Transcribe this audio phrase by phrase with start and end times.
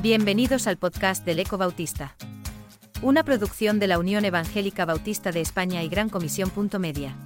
[0.00, 2.14] Bienvenidos al podcast del Eco Bautista.
[3.02, 6.52] Una producción de la Unión Evangélica Bautista de España y Gran Comisión.
[6.78, 7.16] Media.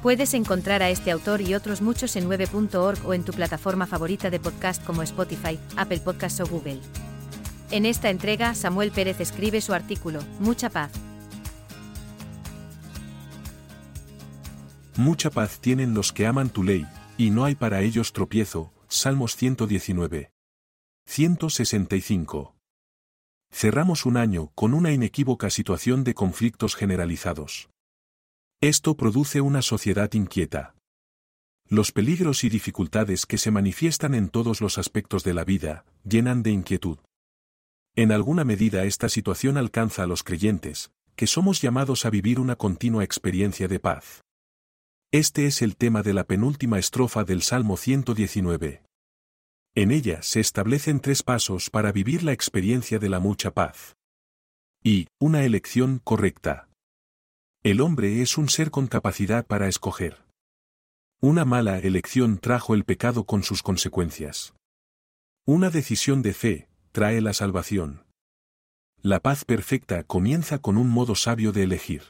[0.00, 4.30] Puedes encontrar a este autor y otros muchos en 9.org o en tu plataforma favorita
[4.30, 6.78] de podcast como Spotify, Apple Podcasts o Google.
[7.72, 10.92] En esta entrega, Samuel Pérez escribe su artículo, Mucha paz.
[14.96, 18.72] Mucha paz tienen los que aman tu ley, y no hay para ellos tropiezo.
[18.86, 20.37] Salmos 119.
[21.10, 22.54] 165.
[23.50, 27.70] Cerramos un año con una inequívoca situación de conflictos generalizados.
[28.60, 30.74] Esto produce una sociedad inquieta.
[31.66, 36.42] Los peligros y dificultades que se manifiestan en todos los aspectos de la vida, llenan
[36.42, 36.98] de inquietud.
[37.96, 42.54] En alguna medida esta situación alcanza a los creyentes, que somos llamados a vivir una
[42.54, 44.20] continua experiencia de paz.
[45.10, 48.87] Este es el tema de la penúltima estrofa del Salmo 119.
[49.78, 53.94] En ella se establecen tres pasos para vivir la experiencia de la mucha paz.
[54.82, 56.68] Y, una elección correcta.
[57.62, 60.24] El hombre es un ser con capacidad para escoger.
[61.20, 64.52] Una mala elección trajo el pecado con sus consecuencias.
[65.46, 68.04] Una decisión de fe, trae la salvación.
[69.00, 72.02] La paz perfecta comienza con un modo sabio de elegir.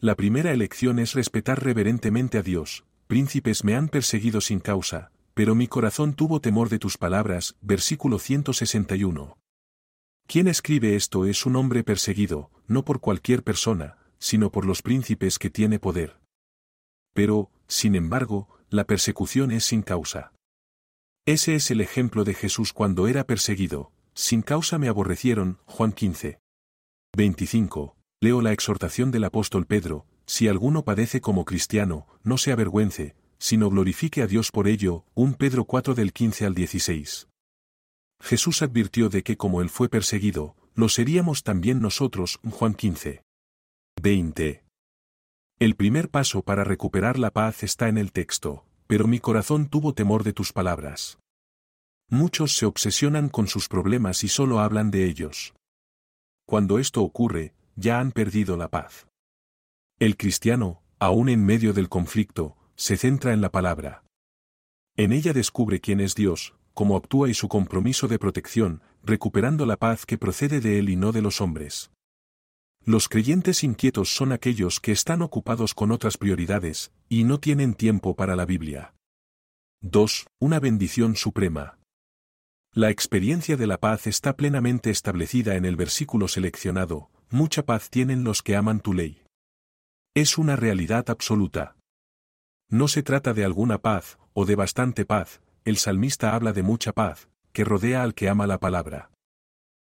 [0.00, 5.54] La primera elección es respetar reverentemente a Dios, príncipes me han perseguido sin causa, pero
[5.54, 9.38] mi corazón tuvo temor de tus palabras, versículo 161.
[10.26, 15.38] Quien escribe esto es un hombre perseguido, no por cualquier persona, sino por los príncipes
[15.38, 16.18] que tiene poder.
[17.14, 20.32] Pero, sin embargo, la persecución es sin causa.
[21.24, 26.40] Ese es el ejemplo de Jesús cuando era perseguido, sin causa me aborrecieron, Juan 15.
[27.16, 27.96] 25.
[28.20, 33.70] Leo la exhortación del apóstol Pedro, si alguno padece como cristiano, no se avergüence, sino
[33.70, 37.28] glorifique a Dios por ello, 1 Pedro 4 del 15 al 16.
[38.20, 43.22] Jesús advirtió de que como él fue perseguido, lo seríamos también nosotros, Juan 15.
[44.02, 44.64] 20.
[45.58, 49.92] El primer paso para recuperar la paz está en el texto, pero mi corazón tuvo
[49.92, 51.18] temor de tus palabras.
[52.10, 55.54] Muchos se obsesionan con sus problemas y solo hablan de ellos.
[56.46, 59.06] Cuando esto ocurre, ya han perdido la paz.
[59.98, 64.04] El cristiano, aún en medio del conflicto, se centra en la palabra.
[64.96, 69.76] En ella descubre quién es Dios, cómo actúa y su compromiso de protección, recuperando la
[69.76, 71.90] paz que procede de Él y no de los hombres.
[72.84, 78.14] Los creyentes inquietos son aquellos que están ocupados con otras prioridades, y no tienen tiempo
[78.14, 78.94] para la Biblia.
[79.82, 80.26] 2.
[80.40, 81.78] Una bendición suprema.
[82.72, 88.22] La experiencia de la paz está plenamente establecida en el versículo seleccionado, mucha paz tienen
[88.22, 89.22] los que aman tu ley.
[90.14, 91.77] Es una realidad absoluta.
[92.70, 96.92] No se trata de alguna paz, o de bastante paz, el salmista habla de mucha
[96.92, 99.10] paz, que rodea al que ama la palabra.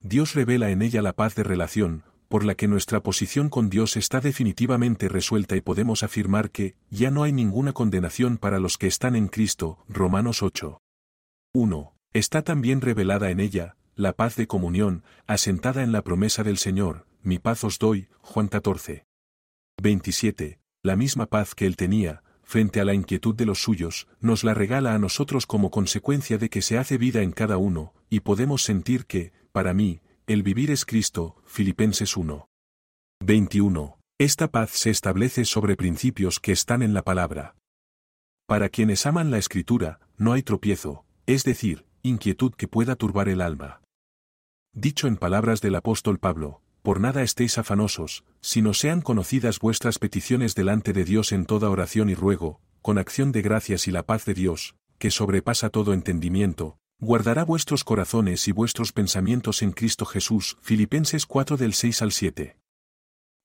[0.00, 3.96] Dios revela en ella la paz de relación, por la que nuestra posición con Dios
[3.96, 8.88] está definitivamente resuelta y podemos afirmar que, ya no hay ninguna condenación para los que
[8.88, 10.80] están en Cristo, Romanos 8.
[11.54, 11.94] 1.
[12.12, 17.06] Está también revelada en ella, la paz de comunión, asentada en la promesa del Señor,
[17.22, 19.04] mi paz os doy, Juan 14.
[19.80, 20.60] 27.
[20.82, 24.54] La misma paz que él tenía, frente a la inquietud de los suyos, nos la
[24.54, 28.62] regala a nosotros como consecuencia de que se hace vida en cada uno, y podemos
[28.62, 32.48] sentir que, para mí, el vivir es Cristo, Filipenses 1.
[33.20, 33.98] 21.
[34.18, 37.56] Esta paz se establece sobre principios que están en la palabra.
[38.46, 43.40] Para quienes aman la escritura, no hay tropiezo, es decir, inquietud que pueda turbar el
[43.40, 43.82] alma.
[44.72, 50.54] Dicho en palabras del apóstol Pablo, por nada estéis afanosos, sino sean conocidas vuestras peticiones
[50.54, 54.24] delante de Dios en toda oración y ruego, con acción de gracias y la paz
[54.24, 60.58] de Dios, que sobrepasa todo entendimiento, guardará vuestros corazones y vuestros pensamientos en Cristo Jesús.
[60.62, 62.56] Filipenses 4 del 6 al 7.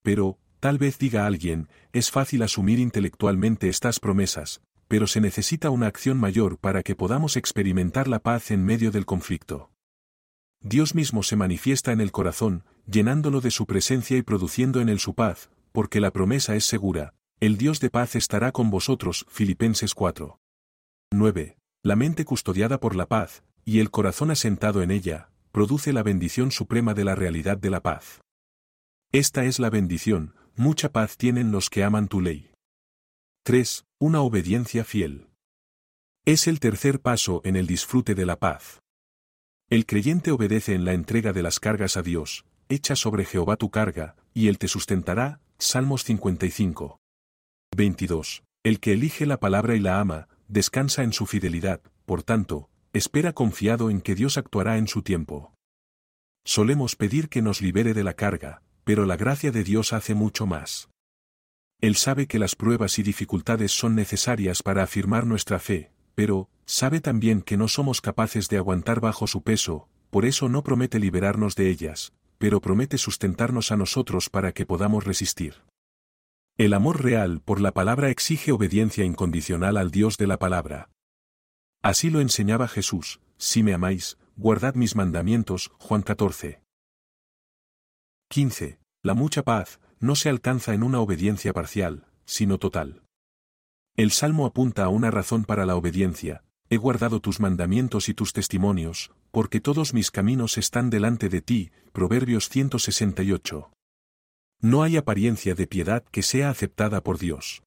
[0.03, 5.87] Pero, tal vez diga alguien, es fácil asumir intelectualmente estas promesas, pero se necesita una
[5.87, 9.71] acción mayor para que podamos experimentar la paz en medio del conflicto.
[10.63, 14.99] Dios mismo se manifiesta en el corazón, llenándolo de su presencia y produciendo en él
[14.99, 19.25] su paz, porque la promesa es segura, el Dios de paz estará con vosotros.
[19.29, 20.39] Filipenses 4.
[21.11, 21.57] 9.
[21.83, 26.51] La mente custodiada por la paz, y el corazón asentado en ella, produce la bendición
[26.51, 28.21] suprema de la realidad de la paz.
[29.11, 32.51] Esta es la bendición, mucha paz tienen los que aman tu ley.
[33.43, 33.85] 3.
[33.99, 35.27] Una obediencia fiel.
[36.25, 38.81] Es el tercer paso en el disfrute de la paz.
[39.67, 43.69] El creyente obedece en la entrega de las cargas a Dios, echa sobre Jehová tu
[43.69, 45.39] carga, y él te sustentará.
[45.59, 46.99] Salmos 55.
[47.75, 48.43] 22.
[48.63, 53.33] El que elige la palabra y la ama, descansa en su fidelidad, por tanto, espera
[53.33, 55.53] confiado en que Dios actuará en su tiempo.
[56.43, 60.45] Solemos pedir que nos libere de la carga, pero la gracia de Dios hace mucho
[60.45, 60.89] más.
[61.79, 67.01] Él sabe que las pruebas y dificultades son necesarias para afirmar nuestra fe, pero, sabe
[67.01, 71.55] también que no somos capaces de aguantar bajo su peso, por eso no promete liberarnos
[71.55, 75.61] de ellas, pero promete sustentarnos a nosotros para que podamos resistir.
[76.57, 80.89] El amor real por la palabra exige obediencia incondicional al Dios de la palabra.
[81.83, 86.63] Así lo enseñaba Jesús, si me amáis, guardad mis mandamientos, Juan 14.
[88.29, 88.79] 15.
[89.03, 93.03] La mucha paz, no se alcanza en una obediencia parcial, sino total.
[93.95, 98.33] El Salmo apunta a una razón para la obediencia, he guardado tus mandamientos y tus
[98.33, 103.71] testimonios, porque todos mis caminos están delante de ti, Proverbios 168.
[104.61, 107.63] No hay apariencia de piedad que sea aceptada por Dios.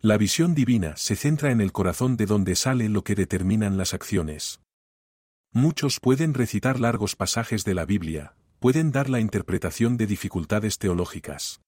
[0.00, 3.94] La visión divina se centra en el corazón de donde sale lo que determinan las
[3.94, 4.60] acciones.
[5.52, 11.60] Muchos pueden recitar largos pasajes de la Biblia, pueden dar la interpretación de dificultades teológicas.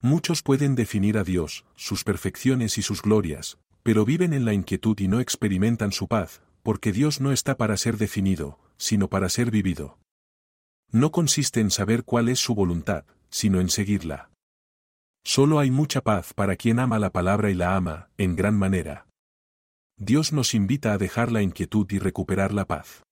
[0.00, 4.98] Muchos pueden definir a Dios, sus perfecciones y sus glorias, pero viven en la inquietud
[5.00, 9.50] y no experimentan su paz, porque Dios no está para ser definido, sino para ser
[9.50, 9.96] vivido.
[10.92, 14.28] No consiste en saber cuál es su voluntad, sino en seguirla.
[15.24, 19.06] Solo hay mucha paz para quien ama la palabra y la ama, en gran manera.
[19.96, 23.02] Dios nos invita a dejar la inquietud y recuperar la paz.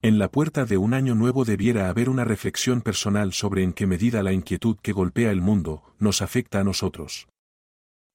[0.00, 3.88] En la puerta de un año nuevo debiera haber una reflexión personal sobre en qué
[3.88, 7.26] medida la inquietud que golpea el mundo nos afecta a nosotros.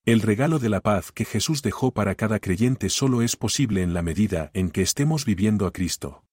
[0.06, 3.94] El regalo de la paz que Jesús dejó para cada creyente solo es posible en
[3.94, 6.24] la medida en que estemos viviendo a Cristo.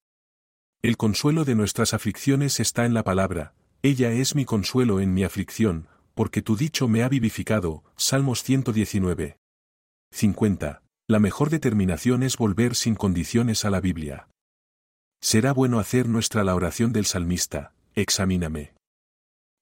[0.82, 5.24] El consuelo de nuestras aflicciones está en la palabra, ella es mi consuelo en mi
[5.24, 7.86] aflicción, porque tu dicho me ha vivificado.
[7.96, 9.38] Salmos 119.
[10.12, 10.84] 50.
[11.08, 14.28] La mejor determinación es volver sin condiciones a la Biblia.
[15.22, 18.74] Será bueno hacer nuestra la oración del salmista, examíname.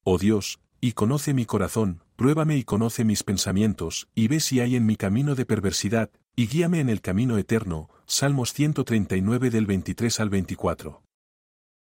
[0.03, 4.75] Oh Dios, y conoce mi corazón, pruébame y conoce mis pensamientos, y ve si hay
[4.75, 7.89] en mi camino de perversidad, y guíame en el camino eterno.
[8.07, 11.01] Salmos 139 del 23 al 24.